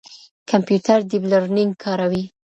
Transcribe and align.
کمپيوټر 0.49 0.97
ډيپ 1.09 1.23
لرنينګ 1.31 1.71
کاروي. 1.83 2.23